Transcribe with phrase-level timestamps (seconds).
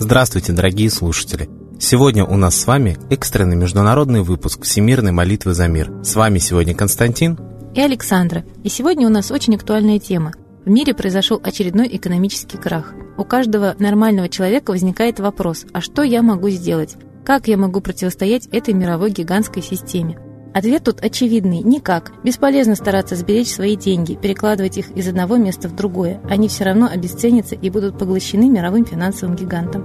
[0.00, 1.50] Здравствуйте, дорогие слушатели!
[1.80, 5.90] Сегодня у нас с вами экстренный международный выпуск Всемирной молитвы за мир.
[6.04, 7.36] С вами сегодня Константин
[7.74, 8.44] и Александра.
[8.62, 10.34] И сегодня у нас очень актуальная тема.
[10.64, 12.94] В мире произошел очередной экономический крах.
[13.16, 16.94] У каждого нормального человека возникает вопрос, а что я могу сделать?
[17.24, 20.20] Как я могу противостоять этой мировой гигантской системе?
[20.54, 22.12] Ответ тут очевидный– никак.
[22.24, 26.20] Бесполезно стараться сберечь свои деньги, перекладывать их из одного места в другое.
[26.28, 29.84] Они все равно обесценятся и будут поглощены мировым финансовым гигантом.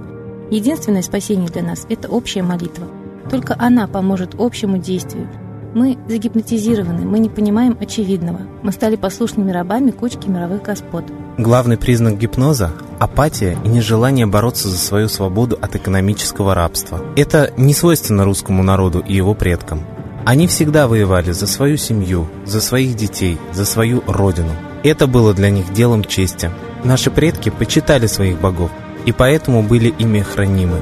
[0.50, 2.86] Единственное спасение для нас– это общая молитва.
[3.30, 5.28] Только она поможет общему действию.
[5.74, 8.42] Мы загипнотизированы, мы не понимаем очевидного.
[8.62, 11.04] Мы стали послушными рабами кучки мировых господ.
[11.36, 17.00] Главный признак гипноза– апатия и нежелание бороться за свою свободу от экономического рабства.
[17.16, 19.82] Это не свойственно русскому народу и его предкам–
[20.24, 24.52] они всегда воевали за свою семью, за своих детей, за свою родину.
[24.82, 26.50] Это было для них делом чести.
[26.82, 28.70] Наши предки почитали своих богов
[29.04, 30.80] и поэтому были ими хранимы.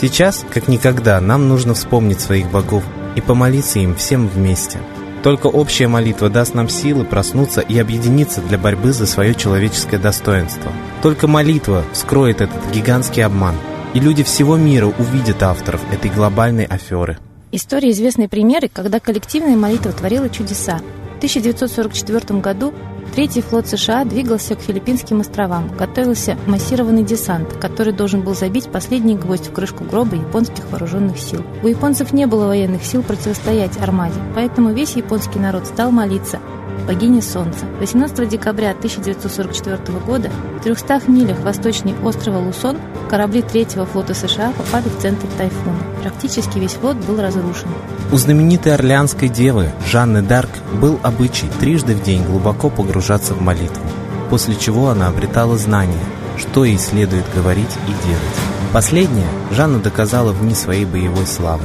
[0.00, 2.82] Сейчас, как никогда, нам нужно вспомнить своих богов
[3.14, 4.78] и помолиться им всем вместе.
[5.22, 10.72] Только общая молитва даст нам силы проснуться и объединиться для борьбы за свое человеческое достоинство.
[11.02, 13.54] Только молитва вскроет этот гигантский обман,
[13.94, 17.18] и люди всего мира увидят авторов этой глобальной аферы.
[17.54, 20.78] История известны примеры, когда коллективная молитва творила чудеса.
[21.14, 22.72] В 1944 году
[23.14, 25.70] Третий флот США двигался к Филиппинским островам.
[25.76, 31.44] Готовился массированный десант, который должен был забить последний гвоздь в крышку гроба японских вооруженных сил.
[31.62, 36.40] У японцев не было военных сил противостоять армаде, поэтому весь японский народ стал молиться–
[36.86, 37.66] богине Солнца.
[37.80, 42.78] 18 декабря 1944 года в 300 милях восточнее острова Лусон
[43.10, 45.91] корабли Третьего флота США попали в центр тайфуна.
[46.02, 47.68] Практически весь флот был разрушен.
[48.10, 53.84] У знаменитой орлеанской девы Жанны Дарк был обычай трижды в день глубоко погружаться в молитву,
[54.28, 56.04] после чего она обретала знания,
[56.36, 58.72] что ей следует говорить и делать.
[58.72, 61.62] Последнее Жанна доказала в дни своей боевой славы.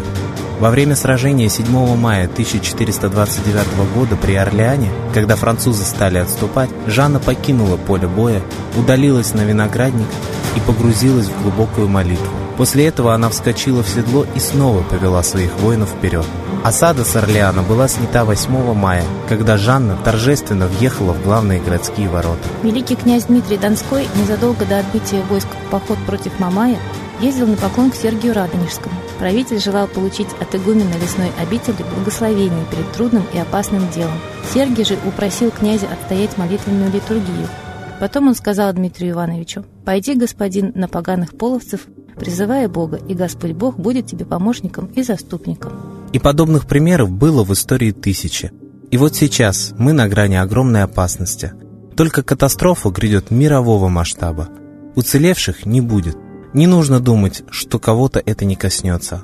[0.60, 7.78] Во время сражения 7 мая 1429 года при Орлеане, когда французы стали отступать, Жанна покинула
[7.78, 8.42] поле боя,
[8.78, 10.08] удалилась на виноградник
[10.56, 12.47] и погрузилась в глубокую молитву.
[12.58, 16.26] После этого она вскочила в седло и снова повела своих воинов вперед.
[16.64, 22.42] Осада с Орлеана была снята 8 мая, когда Жанна торжественно въехала в главные городские ворота.
[22.64, 26.78] Великий князь Дмитрий Донской незадолго до отбытия войск в поход против Мамая
[27.22, 28.96] ездил на поклон к Сергию Радонежскому.
[29.20, 34.20] Правитель желал получить от игумена лесной обители благословение перед трудным и опасным делом.
[34.54, 37.48] Сергий же упросил князя отстоять молитвенную литургию.
[38.00, 41.88] Потом он сказал Дмитрию Ивановичу, «Пойди, господин, на поганых половцев,
[42.20, 45.74] призывая Бога, и Господь Бог будет тебе помощником и заступником».
[46.14, 48.52] И подобных примеров было в истории тысячи.
[48.92, 51.54] И вот сейчас мы на грани огромной опасности.
[51.96, 54.50] Только катастрофа грядет мирового масштаба.
[54.96, 56.18] Уцелевших не будет.
[56.54, 59.24] Не нужно думать, что кого-то это не коснется.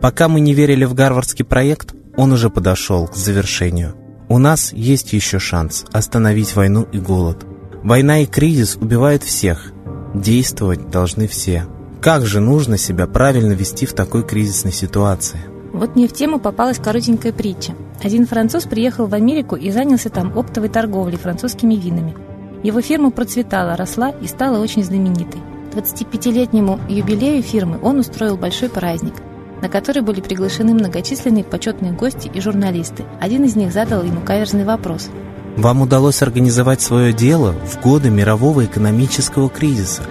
[0.00, 3.94] Пока мы не верили в гарвардский проект, он уже подошел к завершению.
[4.28, 7.44] У нас есть еще шанс остановить войну и голод.
[7.82, 9.72] Война и кризис убивают всех.
[10.14, 11.66] Действовать должны все.
[12.02, 15.38] Как же нужно себя правильно вести в такой кризисной ситуации?
[15.72, 17.74] Вот мне в тему попалась коротенькая притча.
[18.02, 22.16] Один француз приехал в Америку и занялся там оптовой торговлей французскими винами.
[22.64, 25.40] Его фирма процветала, росла и стала очень знаменитой.
[25.76, 29.14] 25-летнему юбилею фирмы он устроил большой праздник,
[29.62, 33.04] на который были приглашены многочисленные почетные гости и журналисты.
[33.20, 35.08] Один из них задал ему каверзный вопрос.
[35.56, 40.02] «Вам удалось организовать свое дело в годы мирового экономического кризиса,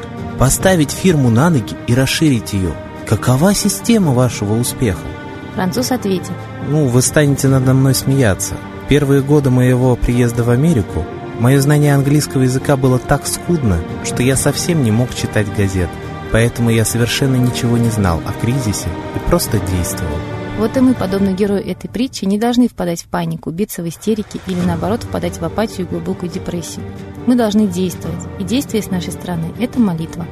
[0.41, 2.73] поставить фирму на ноги и расширить ее.
[3.05, 5.05] Какова система вашего успеха?»
[5.53, 6.33] Француз ответил.
[6.67, 8.55] «Ну, вы станете надо мной смеяться.
[8.89, 11.05] Первые годы моего приезда в Америку
[11.39, 15.89] Мое знание английского языка было так скудно, что я совсем не мог читать газет,
[16.31, 20.17] поэтому я совершенно ничего не знал о кризисе и просто действовал.
[20.61, 24.39] Вот и мы, подобно герою этой притчи, не должны впадать в панику, биться в истерике
[24.45, 26.85] или, наоборот, впадать в апатию и глубокую депрессию.
[27.25, 30.27] Мы должны действовать, и действие с нашей стороны– это молитва.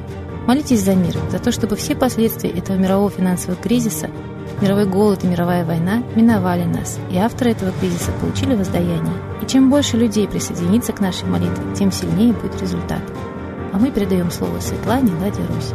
[0.46, 4.08] Молитесь за мир, за то, чтобы все последствия этого мирового финансового кризиса,
[4.62, 9.16] мировой голод и мировая война миновали нас, и авторы этого кризиса получили воздаяние.
[9.42, 13.02] И чем больше людей присоединится к нашей молитве, тем сильнее будет результат.
[13.72, 15.72] А мы передаем слово Светлане Ладе Русь.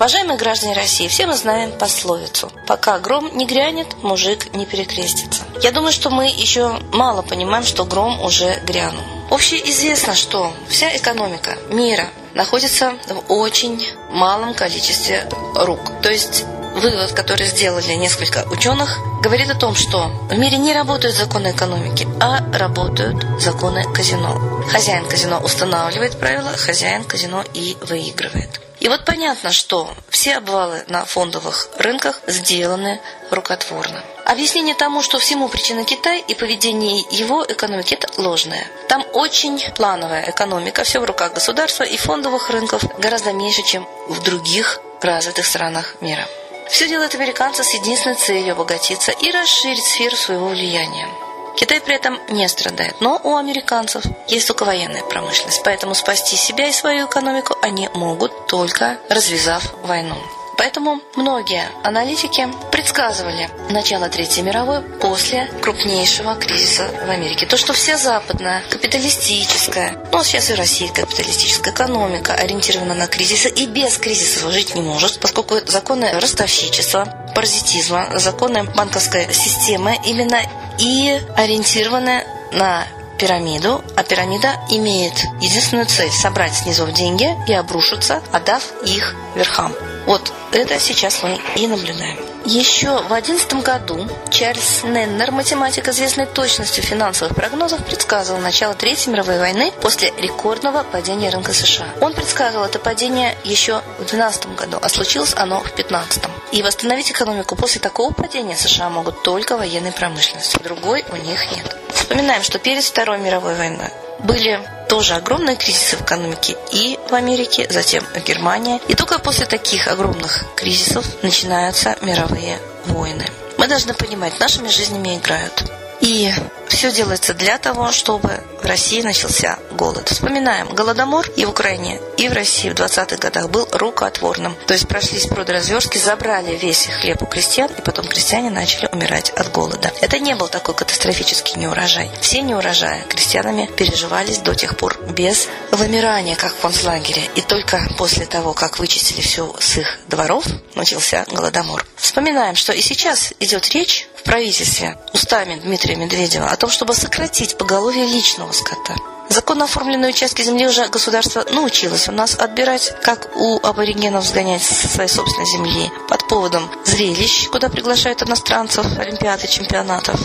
[0.00, 5.42] Уважаемые граждане России, все мы знаем пословицу «Пока гром не грянет, мужик не перекрестится».
[5.60, 9.04] Я думаю, что мы еще мало понимаем, что гром уже грянул.
[9.30, 15.92] Общеизвестно, что вся экономика мира находится в очень малом количестве рук.
[16.00, 21.16] То есть вывод, который сделали несколько ученых, говорит о том, что в мире не работают
[21.16, 24.62] законы экономики, а работают законы казино.
[24.70, 28.60] Хозяин казино устанавливает правила, хозяин казино и выигрывает.
[28.80, 33.00] И вот понятно, что все обвалы на фондовых рынках сделаны
[33.30, 34.02] рукотворно.
[34.24, 38.66] Объяснение тому, что всему причина Китай и поведение его экономики– это ложное.
[38.88, 44.22] Там очень плановая экономика, все в руках государства и фондовых рынков гораздо меньше, чем в
[44.22, 46.26] других развитых странах мира.
[46.70, 51.08] Все делают американцы с единственной целью обогатиться и расширить сферу своего влияния.
[51.56, 56.68] Китай при этом не страдает, но у американцев есть только военная промышленность, поэтому спасти себя
[56.68, 60.16] и свою экономику они могут только развязав войну.
[60.60, 67.46] Поэтому многие аналитики предсказывали начало Третьей мировой после крупнейшего кризиса в Америке.
[67.46, 73.64] То, что вся западная капиталистическая, ну сейчас и Россия капиталистическая экономика ориентирована на кризисы и
[73.64, 80.42] без кризиса жить не может, поскольку законы ростовщичества, паразитизма, законы банковской системы именно
[80.78, 82.86] и ориентированы на
[83.20, 89.74] пирамиду, а пирамида имеет единственную цель– собрать снизу деньги и обрушиться, отдав их верхам.
[90.06, 92.18] Вот это сейчас мы и наблюдаем.
[92.46, 99.38] Еще в 2011 году Чарльз Неннер, математик, известный точностью финансовых прогнозов, предсказывал начало Третьей мировой
[99.38, 101.86] войны после рекордного падения рынка США.
[102.00, 106.24] Он предсказывал это падение еще в 2012 году, а случилось оно в 2015.
[106.52, 110.62] И восстановить экономику после такого падения США могут только военной промышленностью.
[110.64, 111.79] Другой у них нет.
[112.10, 113.86] Вспоминаем, что перед Второй мировой войной
[114.18, 114.58] были
[114.88, 118.80] тоже огромные кризисы в экономике и в Америке, затем в Германии.
[118.88, 123.24] И только после таких огромных кризисов начинаются мировые войны.
[123.58, 125.70] Мы должны понимать, нашими жизнями играют.
[126.00, 126.32] И
[126.68, 130.08] все делается для того, чтобы в России начался голод.
[130.08, 134.54] Вспоминаем, голодомор и в Украине, и в России в 20-х годах был рукотворным.
[134.66, 139.30] То есть прошлись пруды разверстки, забрали весь хлеб у крестьян, и потом крестьяне начали умирать
[139.30, 139.92] от голода.
[140.00, 142.10] Это не был такой катастрофический неурожай.
[142.20, 147.22] Все неурожаи крестьянами переживались до тех пор без вымирания, как в концлагере.
[147.34, 150.44] И только после того, как вычистили все с их дворов,
[150.74, 151.84] начался голодомор.
[151.96, 157.56] Вспоминаем, что и сейчас идет речь в правительстве устами Дмитрия Медведева о том, чтобы сократить
[157.56, 158.94] поголовье личного скота.
[159.30, 164.88] Законно оформленные участки земли уже государство научилось у нас отбирать, как у аборигенов сгонять со
[164.88, 170.20] своей собственной земли, под поводом зрелищ, куда приглашают иностранцев, олимпиады, чемпионатов.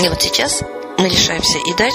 [0.00, 0.62] И вот сейчас
[0.98, 1.94] мы лишаемся и дач,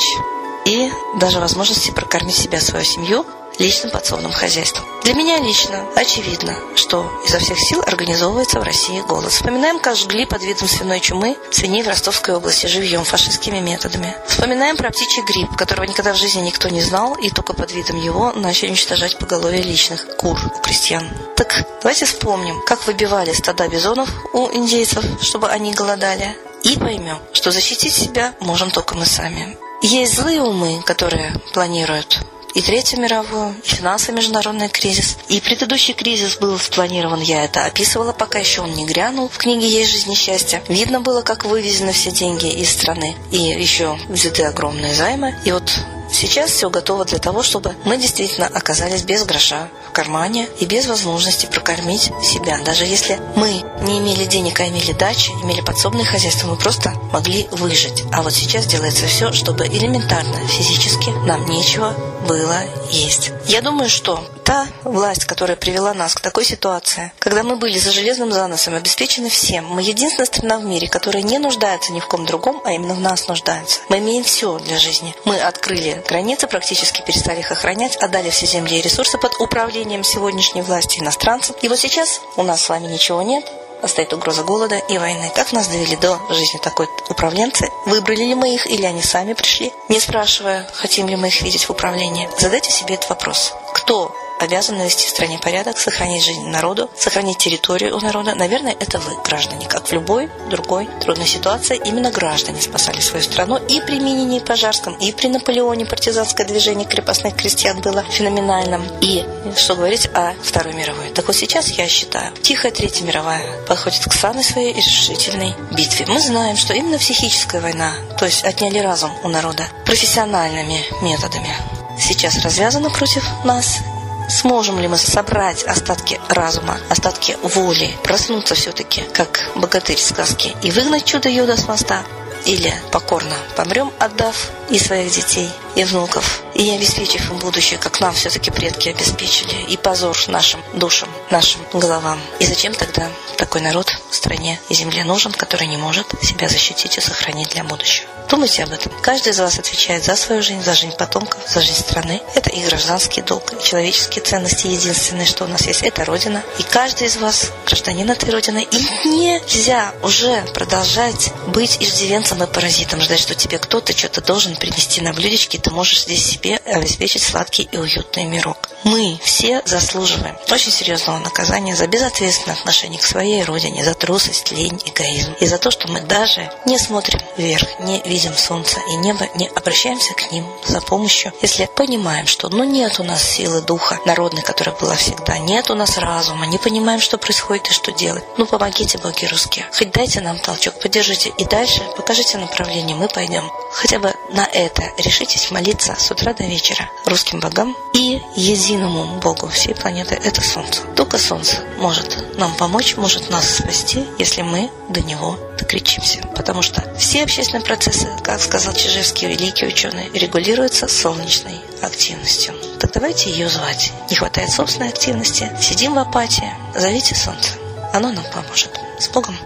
[0.65, 3.25] и даже возможности прокормить себя, свою семью
[3.59, 4.85] личным подсобным хозяйством.
[5.03, 9.31] Для меня лично очевидно, что изо всех сил организовывается в России голод.
[9.31, 14.15] Вспоминаем, как жгли под видом свиной чумы свиней в Ростовской области живьем фашистскими методами.
[14.27, 17.97] Вспоминаем про птичий грипп, которого никогда в жизни никто не знал, и только под видом
[18.01, 21.09] его начали уничтожать поголовье личных кур у крестьян.
[21.35, 27.51] Так давайте вспомним, как выбивали стада бизонов у индейцев, чтобы они голодали, и поймем, что
[27.51, 29.57] защитить себя можем только мы сами.
[29.81, 32.19] Есть злые умы, которые планируют
[32.57, 35.17] и Третью мировую, финансовый международный кризис.
[35.29, 39.29] И предыдущий кризис был спланирован, я это описывала, пока еще он не грянул.
[39.29, 40.63] В книге «Есть жизнь и счастье».
[40.67, 43.15] Видно было, как вывезены все деньги из страны.
[43.29, 45.35] И еще взяты огромные займы.
[45.45, 45.71] И вот
[46.09, 50.87] Сейчас все готово для того, чтобы мы действительно оказались без гроша в кармане и без
[50.87, 52.59] возможности прокормить себя.
[52.63, 57.47] Даже если мы не имели денег, а имели дачи, имели подсобные хозяйства, мы просто могли
[57.51, 58.03] выжить.
[58.13, 61.93] А вот сейчас делается все, чтобы элементарно, физически нам нечего
[62.27, 63.31] было есть.
[63.45, 67.91] Я думаю, что та власть, которая привела нас к такой ситуации, когда мы были за
[67.91, 72.25] железным заносом, обеспечены всем, мы единственная страна в мире, которая не нуждается ни в ком
[72.25, 73.81] другом, а именно в нас нуждается.
[73.89, 75.15] Мы имеем все для жизни.
[75.25, 80.61] Мы открыли границы, практически перестали их охранять, отдали все земли и ресурсы под управлением сегодняшней
[80.61, 81.55] власти иностранцев.
[81.61, 83.45] И вот сейчас у нас с вами ничего нет,
[83.85, 85.31] стоит угроза голода и войны.
[85.35, 87.69] Как нас довели до жизни такой управленцы?
[87.85, 89.71] Выбрали ли мы их или они сами пришли?
[89.89, 92.29] Не спрашивая, хотим ли мы их видеть в управлении.
[92.37, 93.53] Задайте себе этот вопрос.
[93.73, 98.35] Кто обязан навести в стране порядок, сохранить жизнь народу, сохранить территорию у народа.
[98.35, 101.79] Наверное, это вы, граждане, как в любой другой трудной ситуации.
[101.83, 106.87] Именно граждане спасали свою страну и при Минине и Пожарском, и при Наполеоне партизанское движение
[106.87, 108.83] крепостных крестьян было феноменальным.
[109.01, 109.25] И
[109.55, 111.09] что говорить о Второй мировой.
[111.09, 116.05] Так вот сейчас, я считаю, Тихая Третья мировая подходит к самой своей решительной битве.
[116.07, 121.55] Мы знаем, что именно психическая война, то есть отняли разум у народа профессиональными методами,
[121.99, 123.79] сейчас развязана против нас
[124.27, 131.05] Сможем ли мы собрать остатки разума, остатки воли, проснуться все-таки, как богатырь сказки, и выгнать
[131.05, 132.01] чудо-йода с моста?
[132.47, 137.99] Или покорно помрем, отдав и своих детей, и внуков, и не обеспечив им будущее, как
[137.99, 142.19] нам все-таки предки обеспечили, и позор нашим душам, нашим головам.
[142.39, 146.97] И зачем тогда такой народ в стране и земле нужен, который не может себя защитить
[146.97, 148.07] и сохранить для будущего?
[148.29, 148.91] Думайте об этом.
[149.01, 152.21] Каждый из вас отвечает за свою жизнь, за жизнь потомков, за жизнь страны.
[152.35, 154.67] Это и гражданский долг, и человеческие ценности.
[154.67, 156.43] Единственное, что у нас есть, это Родина.
[156.59, 158.67] И каждый из вас гражданин этой Родины.
[158.69, 165.01] И нельзя уже продолжать быть иждивенцем и паразитом, ждать, что тебе кто-то что-то должен принести
[165.01, 168.69] на блюдечке, ты можешь здесь себе обеспечить сладкий и уютный мирок.
[168.83, 174.79] Мы все заслуживаем очень серьезного наказания за безответственное отношение к своей родине, за трусость, лень,
[174.85, 175.33] эгоизм.
[175.39, 179.47] И за то, что мы даже не смотрим вверх, не видим солнце и небо, не
[179.47, 184.41] обращаемся к ним за помощью, если понимаем, что ну нет у нас силы духа народной,
[184.41, 188.23] которая была всегда, нет у нас разума, не понимаем, что происходит и что делать.
[188.37, 189.65] Ну помогите, боги русские.
[189.77, 193.49] Хоть дайте нам толчок, поддержите и дальше покажите направление, мы пойдем.
[193.71, 199.47] Хотя бы на это решитесь молиться с утра до вечера русским богам и единому Богу
[199.47, 200.81] всей планеты– это Солнце.
[200.95, 206.19] Только Солнце может нам помочь, может нас спасти, если мы до него докричимся.
[206.35, 212.53] Потому что все общественные процессы, как сказал Чижевский великий ученый, регулируются солнечной активностью.
[212.79, 213.93] Так давайте ее звать.
[214.09, 217.53] Не хватает собственной активности, сидим в апатии, зовите Солнце.
[217.93, 218.79] Оно нам поможет.
[218.99, 219.37] С Богом!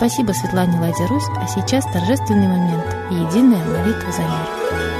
[0.00, 4.99] Спасибо Светлане Ладе Русь, а сейчас торжественный момент– единая молитва за мир.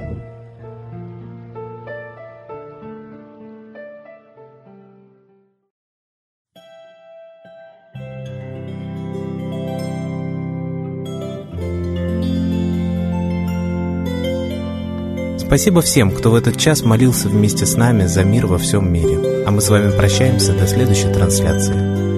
[15.51, 19.43] Спасибо всем, кто в этот час молился вместе с нами за мир во всем мире.
[19.45, 22.10] А мы с вами прощаемся до следующей трансляции.